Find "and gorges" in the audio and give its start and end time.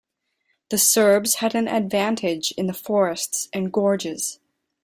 3.53-4.39